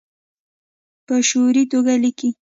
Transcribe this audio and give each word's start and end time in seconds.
په 1.05 1.15
شعوري 1.29 1.63
توګه 1.71 1.93
لیکي 2.03 2.29